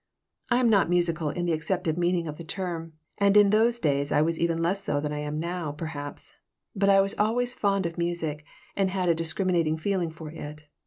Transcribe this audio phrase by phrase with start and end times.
[0.49, 4.11] I am not musical in the accepted meaning of the term, and in those days
[4.11, 6.33] I was even less so than I am now, perhaps,
[6.75, 8.43] but I was always fond of music,
[8.75, 10.63] and had a discriminating feeling for it.